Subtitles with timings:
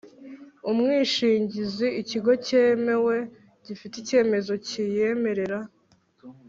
[0.69, 3.15] umwishingizi: ikigo cyemewe
[3.65, 5.59] gifite icyemezo kiyemerera